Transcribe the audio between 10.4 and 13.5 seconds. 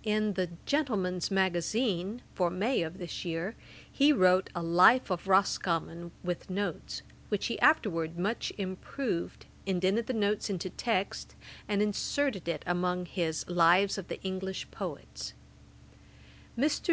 into text, and inserted it amongst his